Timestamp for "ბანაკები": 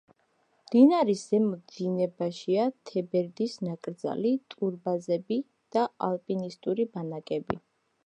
6.99-7.65